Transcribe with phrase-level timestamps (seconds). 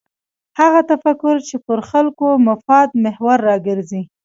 [0.59, 4.01] هغه تفکر چې پر خلکو مفاد محور راګرځي.